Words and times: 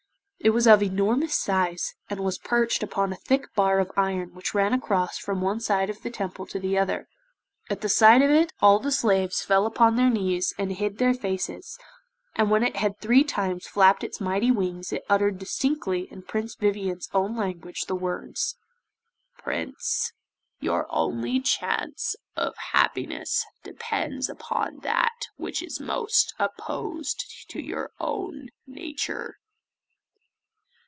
It 0.43 0.49
was 0.55 0.65
of 0.65 0.81
enormous 0.81 1.35
size, 1.35 1.93
and 2.09 2.19
was 2.19 2.39
perched 2.39 2.81
upon 2.81 3.13
a 3.13 3.15
thick 3.15 3.53
bar 3.53 3.77
of 3.77 3.91
iron 3.95 4.33
which 4.33 4.55
ran 4.55 4.73
across 4.73 5.19
from 5.19 5.39
one 5.39 5.59
side 5.59 5.87
of 5.87 6.01
the 6.01 6.09
Temple 6.09 6.47
to 6.47 6.57
the 6.59 6.79
other. 6.79 7.07
At 7.69 7.81
the 7.81 7.89
sight 7.89 8.23
of 8.23 8.31
it 8.31 8.51
all 8.59 8.79
the 8.79 8.91
slaves 8.91 9.43
fell 9.43 9.67
upon 9.67 9.95
their 9.97 10.09
knees 10.09 10.51
and 10.57 10.71
hid 10.71 10.97
their 10.97 11.13
faces, 11.13 11.77
and 12.35 12.49
when 12.49 12.63
it 12.63 12.77
had 12.77 12.97
three 12.97 13.23
times 13.23 13.67
flapped 13.67 14.03
its 14.03 14.19
mighty 14.19 14.49
wings 14.49 14.91
it 14.91 15.03
uttered 15.07 15.37
distinctly 15.37 16.07
in 16.11 16.23
Prince 16.23 16.55
Vivien's 16.55 17.07
own 17.13 17.35
language 17.37 17.81
the 17.85 17.93
words: 17.93 18.57
'Prince, 19.37 20.11
your 20.59 20.87
only 20.89 21.39
chance 21.39 22.15
of 22.35 22.55
happiness 22.71 23.45
depends 23.61 24.27
upon 24.27 24.79
that 24.79 25.27
which 25.37 25.61
is 25.61 25.79
most 25.79 26.33
opposed 26.39 27.31
to 27.49 27.61
your 27.61 27.91
own 27.99 28.49
nature. 28.65 29.37